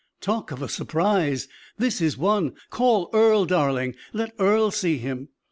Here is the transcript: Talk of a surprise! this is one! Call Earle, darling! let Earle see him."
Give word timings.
Talk 0.19 0.49
of 0.49 0.63
a 0.63 0.67
surprise! 0.67 1.47
this 1.77 2.01
is 2.01 2.17
one! 2.17 2.53
Call 2.71 3.11
Earle, 3.13 3.45
darling! 3.45 3.93
let 4.13 4.33
Earle 4.39 4.71
see 4.71 4.97
him." 4.97 5.29